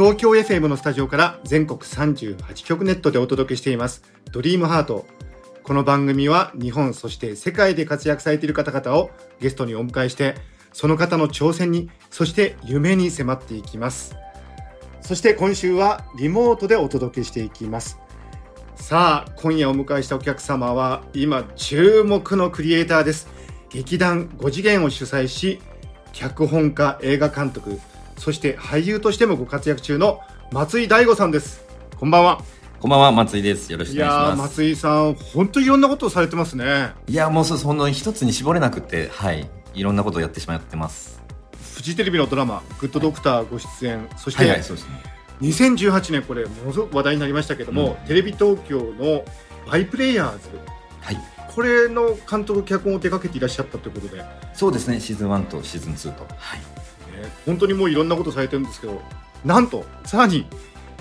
[0.00, 4.02] 東京 FM のスタジオから全国38局ネットでお届けしています。
[4.32, 5.04] ドリームハート。
[5.62, 10.36] この番組は日本そして世界で活躍されている方々をゲストにお迎えして
[10.72, 14.16] その方の挑戦にそして夢に迫っていきます。
[15.02, 17.98] そして今週はリモートでお届けしていきます。
[18.76, 23.28] さあ今夜お迎えしたお客様は今注目のクリエイターです。
[23.68, 25.60] 劇団5次元を主催し
[26.14, 27.78] 脚本家映画監督
[28.20, 30.20] そして俳優としてもご活躍中の
[30.52, 31.64] 松井大吾さんです
[31.96, 32.42] こんばんは
[32.78, 33.70] こんばんは、松井です。
[33.70, 34.52] よろしいくお願いします。
[34.54, 39.50] 松井さん本当にいろんなことをされてますねいや、もうそその一つに絞れなくて、はい。
[39.74, 41.20] いろんなことをやってしまってます。
[41.74, 45.02] フジテレビのドラマ「グッドドクター」ご出演そしてはいはい、そうですね。
[45.42, 49.24] 2018年これものすごく話題になりましたけども、うんテレビ東京の
[49.70, 50.48] 「バイプレイヤーズ
[51.02, 51.18] はい。」
[51.54, 54.24] これの監督脚本を手掛けていらっしゃったということで、ね、
[54.54, 56.26] そうですね、シーズン1とシーズン2と。
[56.38, 56.79] はい。
[57.46, 59.00] 本当にもういろんなことされてるんですけど
[59.44, 60.46] なんとさらに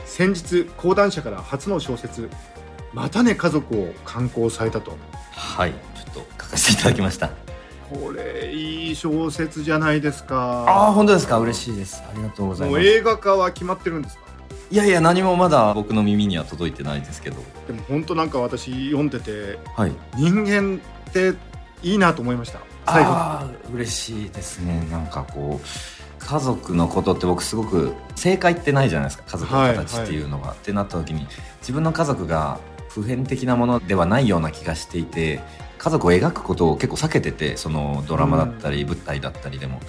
[0.06, 2.30] 先日講談社から初の小説
[2.94, 4.98] 「またね家族」を刊行されたと
[5.32, 5.74] はい。
[5.96, 7.30] ちょっと書かせていただきました。
[7.90, 11.40] これいい小説じゃないですかああ、本当ですか？
[11.40, 12.02] 嬉しいです。
[12.08, 12.80] ありがとうございます。
[12.80, 14.24] もう映画化は決まってるんですか？
[14.72, 17.38] いやいや、何もまだ僕の耳には届いてないですけど。
[17.68, 19.92] でも本当なんか私読んでてはい。
[20.16, 21.34] 人間って
[21.82, 24.88] いいなと思いました最後嬉しいですね。
[24.92, 25.66] なんかこう。
[26.20, 29.24] 家族のことって僕すごく正解ってないじゃないですか。
[29.26, 31.26] 家族の形っていうのが、ってなった時に
[31.62, 35.40] 自分の家族が普遍的なものではないような気がしていて
[35.78, 39.80] 家族を描くことを結構避けててそのドラマだったり舞台だったりでも、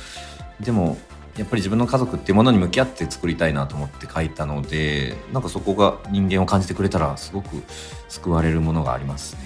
[0.60, 0.97] でも
[1.37, 7.62] やっぱり自分の家族っていうものに向き合って作りたいなと思って書いたのでなんかそこが人間を感じてくれたらすごく
[8.09, 9.41] 救われるものがありますね。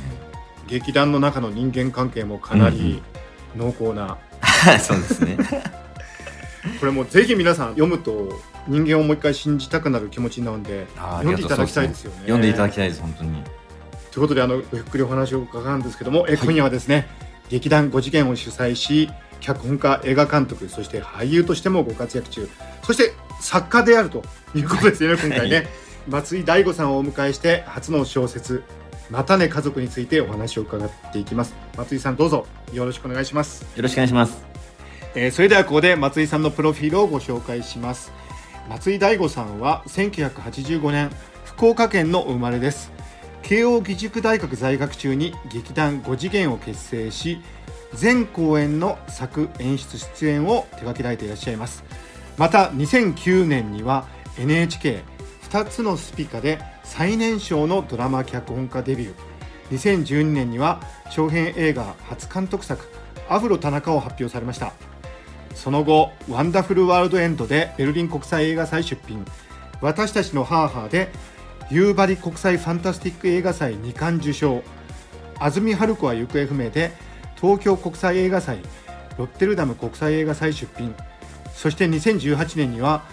[0.67, 3.03] 劇団の中の人間関係もかなり
[3.57, 4.19] 濃厚な、
[4.81, 5.84] そうですね。
[6.81, 8.33] これもぜひ皆さん読むと
[8.67, 12.21] 人間をもう一回信じたくなる気持ちになるんで読んでいただきたいですよね。
[12.21, 13.43] 読んでいただきたいです本当に。
[14.11, 17.09] ということであのごゆっくりお話を伺うんですけども、えはい今夜はですね
[17.51, 19.11] 劇団5次元を主催し
[19.41, 22.49] 脚本家映画監督そして俳優としてもご活躍中。
[22.83, 24.23] そして作家であると
[24.55, 25.67] いうことですよね今回ね、はい
[26.09, 28.63] 松井大吾さんをお迎えして初の小説
[29.11, 31.55] 「またね家族」についてお話を伺っていきます。
[31.77, 32.47] 松井さんどうぞ。
[32.73, 33.63] よろしくお願いします。
[33.77, 34.64] よろしくお願いします。
[35.17, 38.13] えーそれではここで松井さんのプロフィールをご紹介します。
[38.69, 41.11] 松井大吾さんは1985年
[41.45, 42.91] 福岡県の生まれです。
[43.43, 47.41] 慶應義塾大学在学中に劇団5次元を結成し
[47.93, 51.85] 全公演の作演出出演を手掛けられていらっしゃいます。
[52.37, 59.15] また2009年には NHK2 つのスピカで最年少のドラマ脚本家デビュー。
[59.71, 60.81] 2012年には
[61.13, 62.89] 長編映画初監督作
[63.31, 64.73] 「アフロ田中」を発表されました。
[65.55, 69.25] その後「ワンダフルワールドエンド」でベルリン国際映画祭出品
[69.81, 71.11] 「私たちのハーハー」で
[71.71, 74.63] 夕張国際ファンタスティック映画祭2冠受賞
[75.39, 76.93] 「アズミ・ハルコは行方不明」で
[77.41, 78.59] 東京国際映画祭
[79.17, 80.95] ロッテルダム国際映画祭出品。
[81.55, 83.05] そして2018年には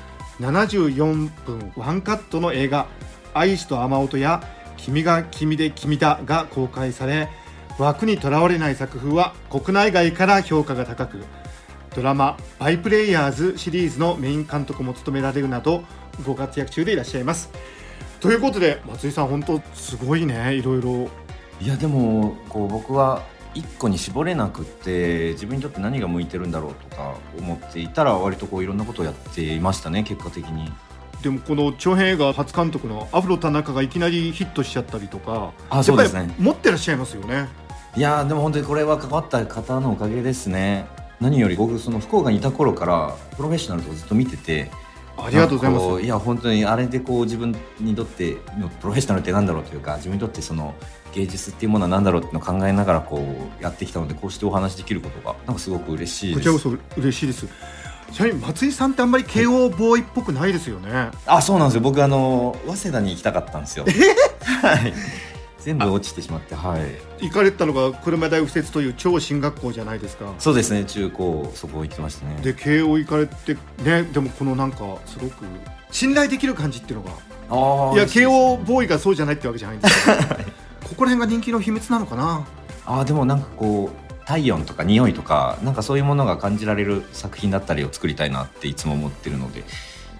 [0.41, 2.87] 74分ワンカットの映画
[3.33, 4.43] 「アイスと雨音」や
[4.77, 7.29] 「君が君で君だ」が公開され
[7.77, 11.23] 枠にとらわれない作風は国内外から評価が高く
[11.95, 15.83] ドラマ「バイプレイヤーズ」シリーズのメイン監督も務められるなど
[16.25, 17.49] ご活躍中でいらっしゃいます。
[18.19, 20.53] ということで松井さん本当すごいね。
[20.53, 21.09] いろいろ。
[21.59, 30.71] いやでもこう僕は一個に絞れなくって自分にとって何が向いてるんだろうとか思っていたら割とこういろんなことをやっていましたね結果的に。
[31.21, 36.19] でもこの長編映画初監督のアフロ田中がいきなりヒットしちゃったりとかあそうですね。
[36.19, 37.49] やっぱり持ってらっしゃいますよね。
[37.95, 40.87] いやーでも本当にこれは関わった方のおかげですね
[41.21, 44.71] 何より僕その福岡にいた頃からプロフェッショナルとかずっと見てて
[45.17, 46.01] ありがとうございます。
[46.03, 50.73] いや本当にあれでこう自分にとってのプロフェッショナルってなんだろうというか自分にとってその
[51.13, 53.17] 芸術っていうものは何だろうっていうのを考えながらこ
[53.59, 56.51] うやってきたのでこうしてお話しできることがなんかすごく嬉しいです。
[56.53, 57.47] こちらこそ嬉しいです。
[58.11, 61.81] ちなみに松井さんってあんまり慶応ボーイっぽくないですよね、あそうなんですよ。
[61.81, 63.85] 僕あの早稲田に行きたかったんですよ。
[63.85, 64.93] はい
[65.63, 67.25] 全部落ちてしまってはい。
[67.25, 70.33] 行かれたのが車大右折という超進学校じゃないですか。
[70.39, 72.41] そうですね中高そこ行きましたね。
[72.41, 75.45] で慶応行かれてねでもこのなんかすごく
[75.91, 77.95] 信頼できる感じっていうのが。
[77.95, 80.17] いや慶応ボーイがそうじゃないってわけじゃないんですけど
[80.87, 82.45] ここら辺が人気の秘密なのかな。
[82.85, 89.63] あーでもなんかこう体温とか匂いとかなんかそういうものが感じられる作品だったりを作りたいなっていつも思ってるので。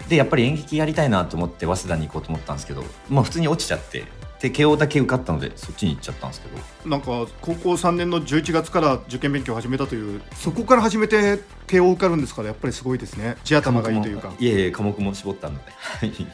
[0.08, 4.04] でやっぱり演劇やりたいなと思って早稲田に行こうと思ったんですけどまあ普通に落ちちゃって
[4.42, 6.90] で慶応だけ受かったのでそっちに行っちゃったんですけど。
[6.90, 7.06] なんか
[7.40, 13.36] 高校3年の11月から受験勉強を始めたというそこから始めて慶応受かるんですからやっぱりすごいですね。
[13.44, 14.32] 地頭がいいというか。
[14.40, 15.70] いえいえ科目も絞ったので。
[15.70, 16.08] はい。
[16.08, 16.26] い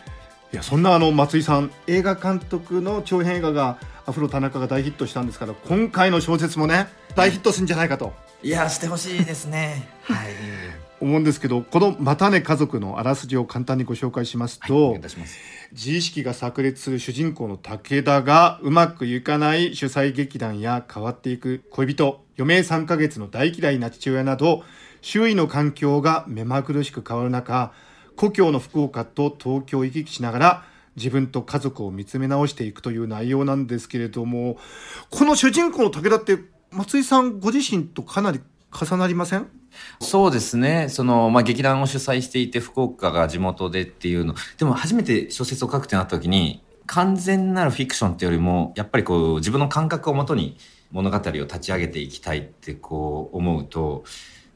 [0.52, 8.14] やそんなあの松井さん映画監督の長編映画がアフロ田中が大ヒットしたんですから今回の小説もね大ヒットするんじゃないかと。
[8.42, 9.86] いやしてほしいですね。
[10.04, 10.28] はい
[11.00, 15.38] 思うんですけどこの「またね家族」のあらすじを簡単にご紹介しますと、願います。
[15.72, 24.62] 自意識が炸裂する主人公の武田がうまくいかない主催劇団や変わっていく恋人余命3ヶ月の大嫌いな父親など
[25.02, 27.72] 周囲の環境が目まぐるしく変わる中
[28.16, 30.64] 故郷の福岡と東京を行き来しながら
[30.96, 34.58] 自分と家族を見つめ直していくという内容なんですけれども
[35.10, 36.38] この主人公の武田って
[36.72, 38.40] 松井さんご自身とかなり
[38.72, 39.46] 重なりません？
[40.00, 40.88] そうですね。
[40.88, 44.34] その、まあ、劇団を主催していて、福岡が地元でっていうの。
[44.56, 50.56] でも、初めて小説を書くってなった時に、完全なるフィクションっていうよりも、やっぱりこう、自分の感覚をもとに
[50.90, 54.04] 物語を立ち上げていきたいってこう、思うと、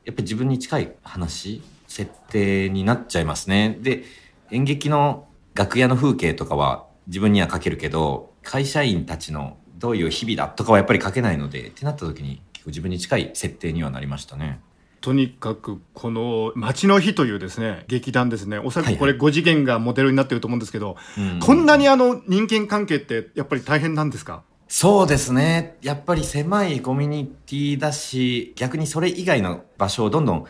[0.05, 3.79] やっぱり自分に近い話、設定になっちゃいますね。
[3.81, 4.05] で、
[4.51, 14.61] 演劇の楽屋の風景とかは自分には書けるけど、会社員たちのどういう日々だとかはやっぱり書けないので、ってなった時に、結構自分に近い設定にはなりましたね。
[15.03, 24.43] とにかくこの「街の日」というですね劇団ですねおそらはいはいくこれ5次元がモデルになってると思うんですけど、うんこんなにあの人間関係ってやっぱり大変なんですか？
[24.69, 25.77] そうですね。
[25.83, 30.45] やっぱり狭いコミュニティだし、逆にそれ以外の場所をどんどん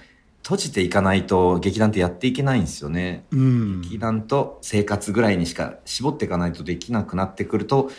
[0.45, 3.25] 閉じていかないと劇団ってやっていけないんですよね。
[3.33, 7.91] うん劇団と生活ぐらいにしか絞っていかないとできなくなってくると、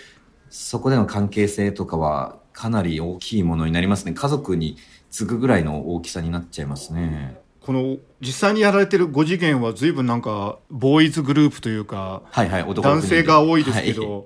[0.49, 4.13] そこでの関係性とかはかなり大きいものになりますね。
[4.13, 4.77] 家族に
[5.13, 7.37] 次ぐぐらいの大きさになっちゃいますね。
[7.61, 14.25] この実際にやられてる5次元は随分なんかボーイズグループというかはいはい、男性が多いですけど、はい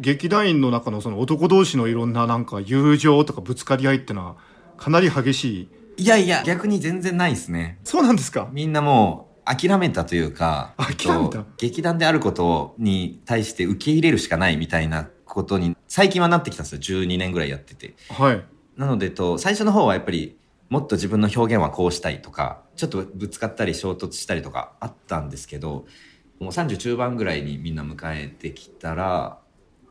[0.00, 4.36] 劇団員の中のその男同士のいろんななんか友情とかぶつかり合いってのは
[4.76, 7.80] かなり激しいいやいや、逆に全然ないですね。
[7.82, 8.48] そうなんですか？
[8.52, 11.38] みんなもう諦めたというか、諦めた？
[11.38, 16.80] えっと劇団であることに対して受け入れるしかないみたいなことに最近はなってきたんですよ。
[16.80, 17.96] 12年ぐらいやってて。
[18.08, 18.44] はい
[18.78, 20.38] なので、と、最初の方はやっぱり
[20.70, 25.86] もっと自分の表現はこうしたいとか、ちょっとぶつかったり衝突したりとかあったんですけど、
[26.38, 29.40] もう30中盤ぐらいにみんな迎えてきたら、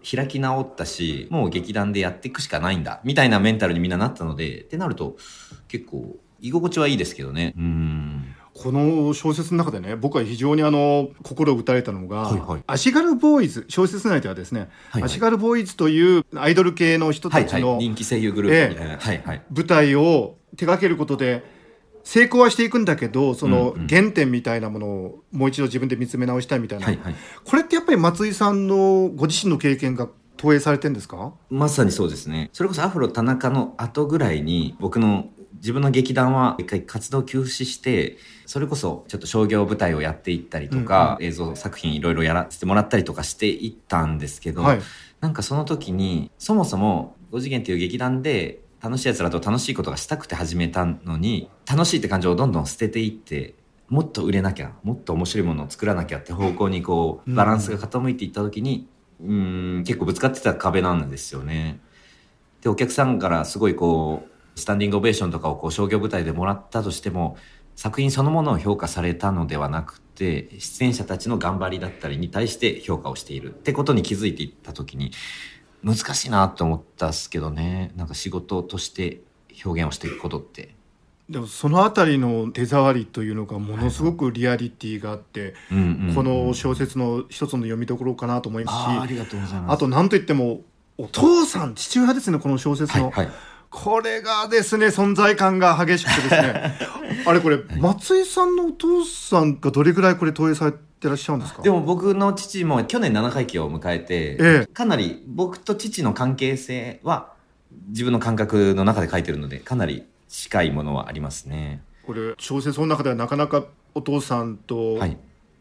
[0.09, 5.17] 開き直ったし、もう劇団でやっていくしかないんだ、みたいなメンタルにみんななったので、ってなると
[5.67, 7.53] 結構居心地はいいですけどね。
[7.57, 8.16] うん。
[8.57, 17.51] この小説の中でね僕は非常にあの心を打たれたのが、はいはい足軽ボーイズ小説内ではですね、はいはい足軽ボーイズというアイドル系の人はいはい。
[17.51, 18.97] たちの人気声優グループみたいな。
[18.97, 19.41] はいはい。
[19.55, 21.43] 舞台を手掛けることで
[22.03, 27.15] 成功はしていくんだけどそのうんうん原点みたいなものをもう一度自分で見つめ直したいみたいな、はいはい。
[27.43, 30.07] これってやっぱり松井さんのご自身の経験が
[30.37, 31.33] 投影されてるんですか？
[31.49, 32.49] まさにそうですね。
[32.53, 44.81] それこそアフロ田中の後ぐらいに僕の自分の劇団は一回活動休止して、それこそちょっと商業舞台をやっていったりとか、映像作品いろいろやらせてもらったりとかしていったんですけど、はい。
[45.19, 53.55] なんかその時に、そもそも5次元っていう劇団で楽しい奴らと楽しいことがしたくて始めたのに、楽しいって感情をどんどん捨てていって、
[53.89, 57.35] もっと売れなきゃ、もっと面白いものを作らなきゃって方向にこう、うん。
[57.35, 58.87] バランスが傾いていった時に、
[59.21, 61.79] うーん、結構ぶつかってた壁なんですよね。
[62.61, 67.37] で、お客さんからすごいこう、スタンディングオベーションとかをこう商業舞台でもらったとしても、
[67.75, 75.11] 作品そのものを評価されたのではなくて、出演者たちの頑張りだったりに対して評価をしているってことに気づいていった時に、
[75.83, 77.91] 難しいなと思ったっすけどね。
[77.95, 79.21] なんか仕事として
[79.63, 80.75] 表現をしていくことって。
[81.29, 85.53] でもそのあたりの手触りというのがものすごくリアリティがあって、
[86.15, 89.63] この小説の一つの読みどころかなと思いますし。
[89.67, 90.61] あと何といっても
[90.97, 93.33] お父さん父親ですねこの小説の、はい、はい。
[93.83, 96.73] これがですね存在感が激しくてですね
[97.25, 101.61] あれこれ松井さんのお父さんがどれぐらいこれ投影されてらっしゃるんですか？
[101.61, 107.33] でも僕の父も去年7回忌を迎えて、ええかなり僕と父の関係性は
[107.89, 111.81] 自分の感覚の中で書いてるのでかなり近いものはありますね。
[112.05, 115.17] これ小説の中ではなかなかお父さんとはい。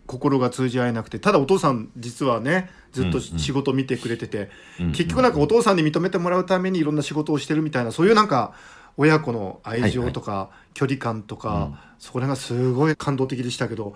[0.06, 8.54] 心が通じ合えなくてただお父さん実はねずっと仕事見てくれてて、うんうん結局なんかお父さんに認めてもらうためにいろんな仕事をしてるみたいなそういうなんか
[8.96, 11.75] 親子の愛情とか距離感とか、うん。
[11.98, 13.94] それがすごい感動的でしたけど、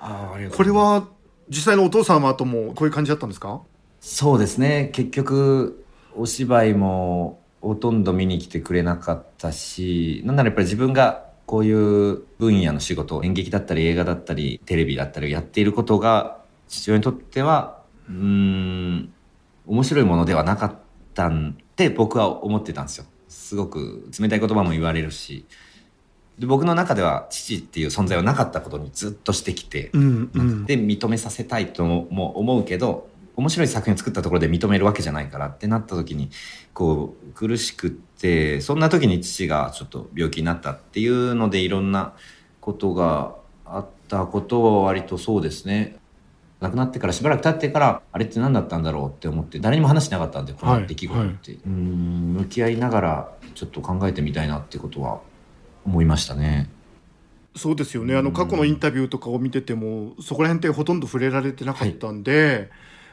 [0.56, 1.06] これは
[1.50, 3.60] 実際のお父様ともこういう感じだったんですか？
[4.00, 4.90] そうですね。
[4.94, 5.84] 結局
[6.16, 16.38] お芝居もほとんど見に来てくれなかったしなんならやっぱり自分がこういう分野の仕事演劇だったり映画だったりテレビだったりやっていることが
[16.68, 19.12] 父親にとってはうーん
[19.66, 20.74] 面白いものではなかっ
[21.12, 23.06] たんって僕は思ってたんですよ。
[23.28, 25.44] すごく冷たい言葉も言われるし。
[26.38, 30.66] で僕の中では父っていう存在はなかったことにずっとしてきて、うんうん。
[30.66, 33.09] で認めさせたいとも思うけど
[33.40, 36.30] 面白い作品を作ったところで認めるわけじゃないからってなった時に
[36.74, 42.14] こう苦しくってそんな時に父がちょっと病気になったっていうのでいろんな
[42.60, 45.96] ことがあったことは割とそうですね。
[46.60, 55.20] 亡くなってからしばらく経ってからあれって何だったんだろうって思って誰にも話してなかったんでこの出来事って、うーん向き合いながらちょっと考えてみたいなってことは
[55.86, 56.68] 思いましたね。
[57.56, 58.14] そうですよね。
[58.14, 62.70] あの過去のインタビューとかを見ててもそこら辺ってほとんど触れられてなかったんで、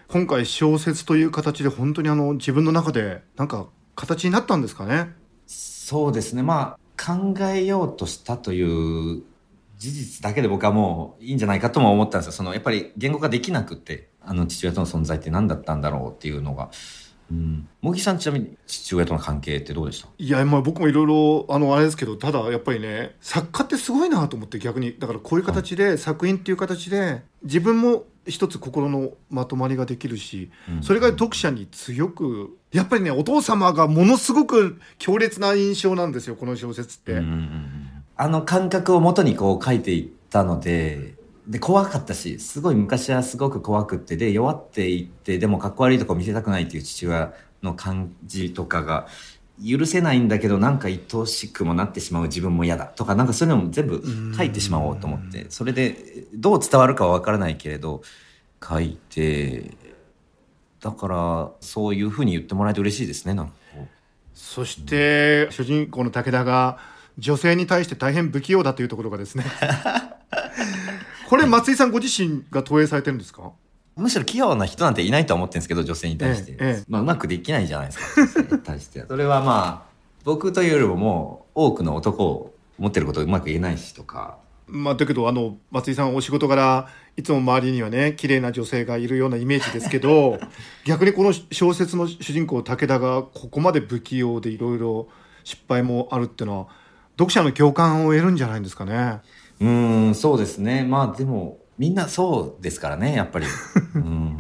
[0.10, 5.10] 今回小説という形で本当にあの自分の中でなんか形になったんですかね？
[5.48, 6.44] そうですね。
[6.44, 9.24] まあ、考えようとしたという
[9.78, 12.32] 事実だけで僕はもういいんじゃないかとも思ったんですよ。
[12.32, 16.70] その、やっぱり言語化できなくって、あの父親との存在って何だったんだろうっていうのが。
[17.30, 17.68] うん。
[17.82, 20.08] 茂木さんちなみに父親との関係ってどうでした？
[20.18, 37.22] いやまあ僕もいろいろあのあれですけどただやっぱりね作家ってすごいなと思って逆にだからこういう形で作品っていう形で自分も一つ心のまとまりができるし、うんそれが読者に強くやっぱりねお父様がものすごく強烈な印象なんですよこの小説って。
[38.20, 41.14] あの感覚をもとにこう書いていったので、
[41.48, 49.08] で、怖かったし、すごい昔はすごく怖くって、で、弱っていって、でもかっこ悪いとこ見せたくないっていう父親の感じとかが、
[49.66, 54.04] 許せないんだけど、なんか愛おしくもなってしまう自分も嫌だとか、なんかそういうのも全部
[54.36, 58.02] 書いてしまおうと思って、それで、どう伝わるかはわからないけれど、
[58.68, 59.72] 書いて、
[60.82, 63.54] だから、そういうふうに言ってもらえて嬉しいですね、なんか。
[64.34, 66.78] そして主人公の武田が
[67.18, 69.44] 女性に対して大変不器用だというところがですね。
[71.28, 73.52] これ松井さんご自身が投影されてるんですか？
[73.98, 76.52] むしろ器用な人なんていないとは思ってるんですけど、女性に対して。
[76.54, 79.08] ええええまあ、うまくできないじゃないですか、女性に対しては。
[79.08, 79.92] それはまあ、
[80.24, 84.38] 僕というよりももう、多くの男を持ってることをうまく言えないしとか。
[84.68, 90.40] まあ、だけどあの松井さんお仕事柄いつも周りにはね綺麗な女性がいるようなイメージですけど
[90.84, 95.08] 逆にこの小説の主人公武田がここまで不器用でいろいろ
[95.46, 96.68] 失敗もあるっていうのは
[97.18, 99.22] 読者の共感を得るんじゃないんですかね。
[99.60, 100.86] うーん、そうですね。
[100.88, 103.46] まあでも、みんなそうですからね、やっぱり。
[103.96, 104.38] うん。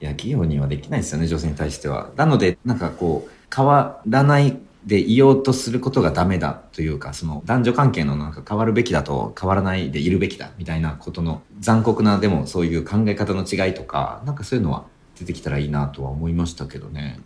[0.00, 2.10] いや、器用にはできないですよね、女性に対しては。
[2.16, 4.56] なので、なんかこう、変わらない
[4.86, 14.84] でいようとすることがダメだというか、その男女関係のなんか変わるべきだと変わらないでいるべきだみたいなことの残酷なでもそういう考え方の違いとか、なんかそういうのは
[15.18, 17.18] 出てきたらいいなとは思いましたけどね。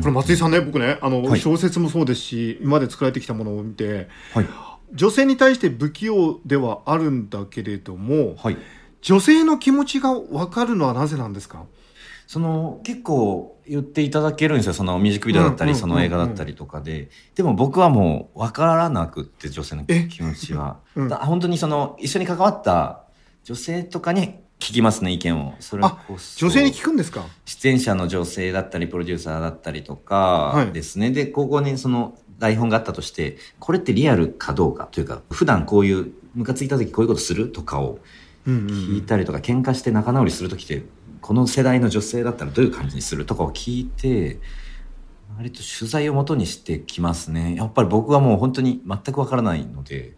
[0.00, 4.46] これ松井さんね僕ねあの、はい小説もそうですし今まで作られてきたものを見てはい。
[4.94, 8.56] 女性に対して不器用ではあるんだけれどもはい。
[9.02, 11.66] 女性の気持ちが分かるのはなぜなんですか？
[12.26, 14.72] その結構言っていただけるんですよ。
[14.72, 17.10] そのミュージックビデオだったり、その映画だったりとかで。
[17.34, 21.08] でも僕はもう分からなくって女性のえ気持ちは、うん。
[21.08, 23.04] だ本当にその一緒に関わった
[23.42, 25.54] 女性とかに聞きますね意見を。
[25.60, 26.38] それこそ。
[26.38, 27.26] 女性に聞くんですか？
[27.44, 30.66] 出演者の女性だったりプロデューサーだったりとはい。
[30.66, 37.98] かですね、でここにその台本があったとしてこれってリアルかどうかというか普段こういうムカついた時こういうことするとかを
[38.46, 40.82] うんうん聞いたりとか、喧嘩して仲直りする時って
[41.20, 44.38] この世代の女性だったらどういう感じにするとかを聞いて
[45.36, 47.54] 割と取材をもとにしてきますね。
[47.56, 50.14] やっぱり僕はもう本当に全くわからないので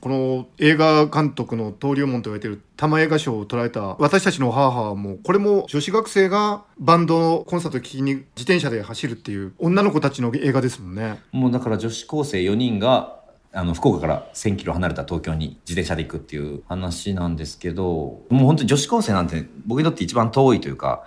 [0.00, 11.20] この映画監督の登竜門と言われている玉映画賞を捉えた私たちの母もこれも女子学生がバンドのコンサートを聴きに自転車で走るっていう女の子たちの映画ですもんね。
[11.32, 13.18] もうだから女子高生4人が
[13.52, 21.04] あの福岡から1000キロ離れた東京に自転車で行くっていう話なんですけどもう本当に女子高生なんて僕にとって一番遠いというか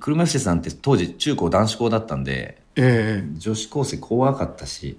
[0.00, 4.98] 久留米施設なんて当時中高男子校だったんでえ女子高生怖かったし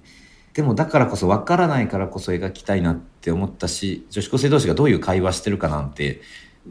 [0.54, 6.22] でもだからこそ分からないからこそ描きたいなって思ったし女子高生同士がどういう会話してるかなんて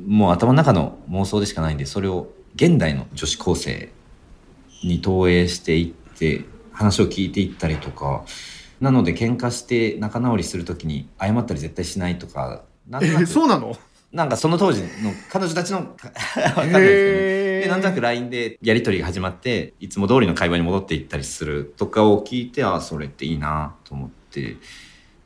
[0.07, 3.91] もう頭の中の妄想でしかないんでそれを現代の女子高生
[4.85, 8.25] に投影していって話を聞いていったりとか。
[8.81, 13.77] なので喧嘩して仲直りするときに謝ったり絶対しないとかなんええとなくそうなの？
[14.13, 14.89] なんかその当時の
[15.31, 17.43] 彼女たちの わかんないですけどね。
[17.63, 24.57] でなんとなく LINE でやり取りが始まっていつも通りの会話に戻っていったりするとかを聞いてあそれっていいなと思って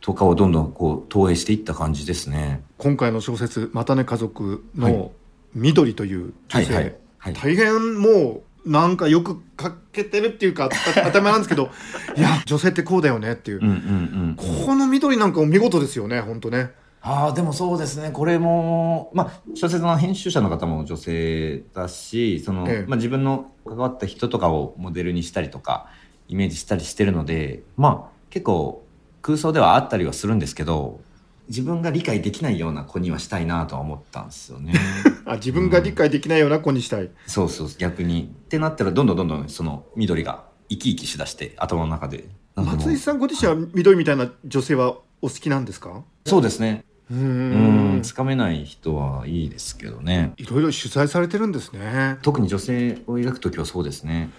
[0.00, 2.62] とかをどんどんこう投影していった感じですね。
[2.78, 4.93] 今回の小説「またね家族」はい。
[4.93, 5.12] の
[5.55, 6.95] 緑という女性、はいはい。
[7.19, 7.35] はい。
[7.35, 10.69] 大変もうなんかよく書けてるっていうかあ
[11.05, 11.71] 当たり前なんですけど
[12.16, 14.66] いや女性ってこうだよねっていう、うんうんうん。
[14.66, 16.71] この緑なんかも見事ですよね本当ね
[17.09, 18.11] ああでもそうですね。
[18.11, 22.87] これもまあ小説の編集者の方も女性だしその、ええ。
[22.89, 25.89] まあ、自分の関わった人とかをモデルにしたりとか
[26.27, 28.85] イメージしたりしてるのでまあ結構
[29.23, 31.01] 空想ではあったりはするんですけど
[31.49, 34.73] 自分が理解できないような子にはしたいなとは思ったんですよね。
[35.27, 38.33] あ自分が理解できないような子にしたい、そうそう逆に。
[38.47, 42.25] ってなったらどんどんどんどんその緑が生き生きしだして頭の中で。
[42.57, 46.03] 松井さんご自身は緑みたいな女性はお好きなんですか？
[46.25, 48.01] そうですねうん。
[48.03, 51.53] つかめない人はいいですけどねいろいろ取材されてるん。
[51.53, 54.31] ですね特に女性を描く時はそうですね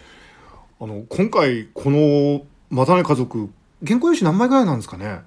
[0.79, 3.49] あの今回この「またね家族」
[3.85, 4.77] 原稿用紙何枚ぐらいなん。
[4.79, 5.21] ですかね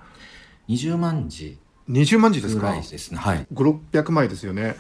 [0.69, 4.77] 20万字20万字ですかですねはい5600枚ですよね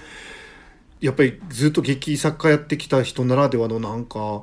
[1.00, 4.05] やっぱりずっと劇作家やってきた人ならではのなん。
[4.05, 4.43] か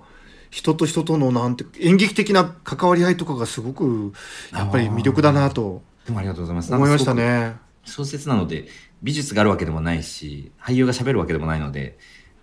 [0.50, 1.56] 人と人とのなん。
[1.56, 4.14] て演劇的な関わり合いとかがすごく
[4.54, 8.68] やっぱり魅力だなとでもありがとうございます思いましたね小説なので
[9.02, 11.98] 美術があるわけでもないし俳優が喋るわけでもないので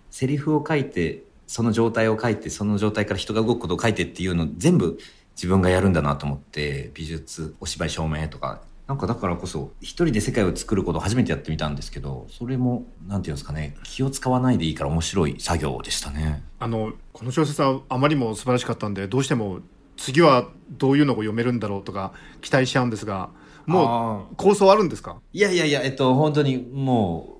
[0.09, 4.97] セリフを書いてその状態を書いてその状態から人が動くことを書いてっていうの全部
[5.35, 8.61] 自分がやるんだなと思って美術お芝居照明とか。
[8.87, 16.43] なんかだからこそ一人で世界を作ることを初めてやってみたんですけどそれもなんていうんですかね気を使わないでいいから面白い作業でしたね。
[16.59, 19.61] あのこの小説はあまりも素晴らしかったんでどうしても
[19.97, 23.29] 次はどういうのを読めるんだろうとか期待しちゃうんですが
[23.65, 25.17] もう構想あるんですか？
[25.33, 27.37] いやいやいや、えっと、本当にも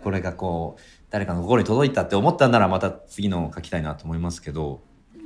[0.00, 4.80] う、これがこう、誰かの心に届いたって思ったんならまた次の書きたいなと思いますけど、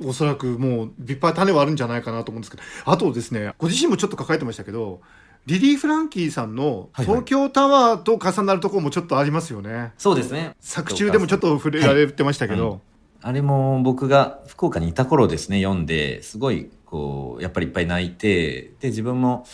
[0.05, 2.63] おそらくもういっぱい種はあるんじゃないかなと思うんですけど。
[2.85, 5.01] あとですねご自身もちょっと書かれてましたけど
[5.45, 7.15] リリー・フランキーさんのはいはい。
[7.17, 10.55] 東京タワーと重なるところもちょっとありますよね、そうですね。
[10.61, 12.79] 作中でもちょっと触れられてましたけど、はい。
[13.21, 19.45] あれも僕が福岡にいた頃ですね、読んで、すごい、こう、やっぱりいっぱい泣いて、で、自分も、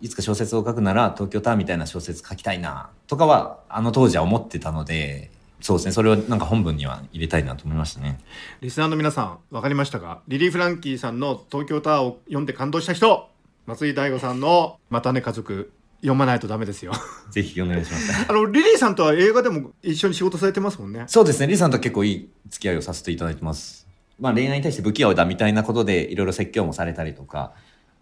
[0.00, 5.30] いつか小説を書くなら東京タワーみたいな小説書きたいな、とかは、あの当時は思ってたので、
[5.60, 8.18] そうですね、それをなんか本文には入れたいなと思いましたね。
[8.60, 10.20] リスナーの皆さん分かりましたか？
[10.28, 13.28] リリー・フランキーさんの東京タワーを読んで感動した人
[13.66, 16.92] 松井大悟さんの「またね家族」読まないとダメですよ
[17.30, 18.26] ぜひお願いします。
[18.28, 23.86] あのリリーさんとは映画でも一緒に仕事されてますもんねそうですね、リさんと結構いい付き合いをさせていただいてます。
[24.20, 27.52] まあ恋愛に対して不器用だみたいなことでいろいろ説教もされたりとか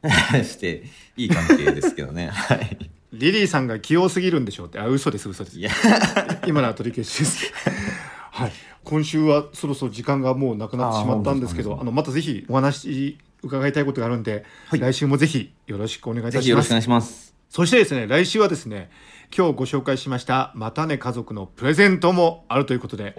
[0.44, 0.84] して、
[1.16, 2.28] いい関係ですけどね。
[2.32, 2.90] はい。
[3.12, 4.78] リリーさんが器用すぎるんでしょうって。
[4.78, 5.58] あ嘘です嘘です。
[5.58, 5.70] いや、
[6.46, 7.52] 今のは取り消しです。
[8.30, 8.52] はい。
[8.84, 14.80] 今週はそろそろ時間がもうなくなってしまったんですけどあのまたぜひお話伺いたいことがあるんで、はい。
[14.80, 16.44] 来週もぜひよろしくお願いいぜたします。
[16.44, 17.34] ひよろしくお願いします。
[17.48, 18.90] そしてですね来週はですね
[19.36, 23.14] 今日ご紹介しました「またね家族」のプレゼントもあるということで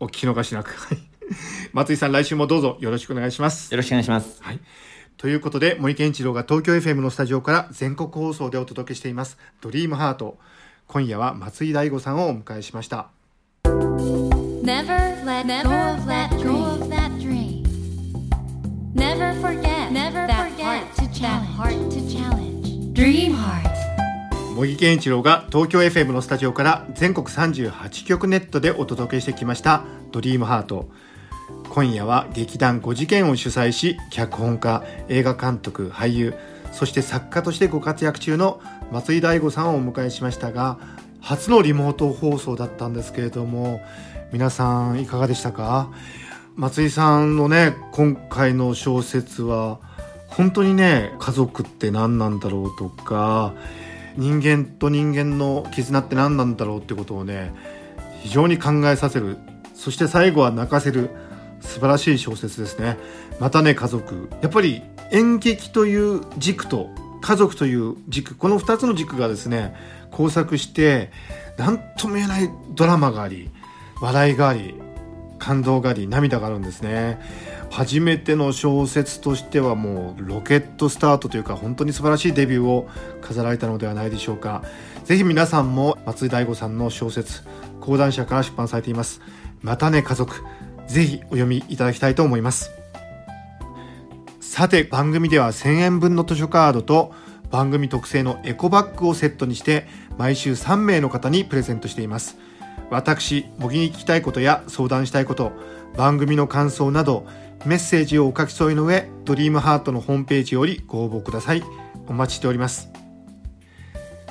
[0.00, 0.70] お聞き逃しなく。
[0.70, 0.98] はい。
[1.72, 3.72] 松井さん来週もどうぞよろしくお願いします。
[3.72, 4.42] よろしくお願いします。
[4.42, 4.60] はい。
[5.16, 10.38] ということで、森健一郎が東京 FM のスタジオから全国放送でお届けしています、ドリームハート。
[10.86, 13.08] 今夜は松井大悟さんをお迎えしました。
[13.64, 16.28] Never let go of that
[17.18, 17.64] dream.
[18.94, 22.92] Never forget that heart to challenge.
[22.92, 23.74] Dream Heart.
[24.54, 30.88] 茂木健一郎が東京 FM のスタジオから全国38局ネットでお届けしてきました、ドリームハート。
[31.76, 36.34] 今夜は劇団5次元を主催し、脚本家、映画監督、俳優、
[36.72, 40.78] そして作家としてご活躍中の松井大悟さんをお迎えしましたが、
[41.20, 43.82] 初のリモート放送だったんですけれども、
[44.32, 45.90] 皆さんいかがでしたか？
[46.54, 49.78] 松井さんのね、今回の小説は、
[50.28, 53.52] 本当にね、家族って何なんだろうとか、
[54.16, 57.52] 人間と人間の絆って何なんだろうってことをね、
[58.22, 59.36] 非常に考えさせる、
[59.74, 61.10] そして最後は泣かせる、
[61.66, 62.96] 素晴らしい小説ですね。
[63.40, 64.28] またね、家族。
[64.40, 66.90] やっぱり演劇という軸と
[67.26, 69.74] 家族という軸、この2つの軸がですね、
[70.12, 71.10] 交錯して、
[71.56, 73.50] 何とも言えないドラマがあり、
[74.00, 74.74] 笑いがあり、
[75.38, 77.18] 感動があり、涙があるんですね。
[77.70, 82.88] 初めての小説としてはもうロケットスタートというか本当に素晴らしいデビューを
[83.20, 84.62] 飾られたのではないでしょうか。
[85.04, 87.42] ぜひ皆さんも松井大悟さんの小説、
[87.80, 89.20] 講談社から出版されています。
[89.62, 90.44] またね家族。
[90.86, 92.70] ぜひお読みいただきたいと思います。
[94.40, 97.12] さて番組では1000円分の図書カードと
[97.50, 102.38] 番組特製のエコバッグをセットにして毎週3名の方にプレゼントしています。
[102.90, 105.52] 私模擬に聞きたいことや相談したいこと
[105.96, 107.26] 番組の感想など
[107.64, 111.62] メッセージをお書き添えの上ドリームハートのホームページよりご応募ください。
[112.06, 112.88] お待ちしております。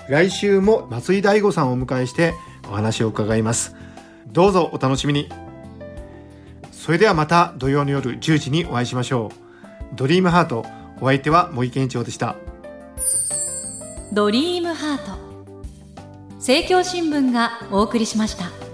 [0.08, 2.34] 来週も松井大悟さんをお迎えして
[2.70, 3.76] お話を伺います。
[4.28, 5.45] どうぞお楽しみに。
[6.86, 9.96] それではまた土曜の夜10時にお会いしましょう。
[9.96, 10.64] ドリームハート
[11.02, 12.36] お相手は森健一郎でした。
[14.14, 16.36] ドリームハート。
[16.36, 18.65] 政教新聞がお送りしました。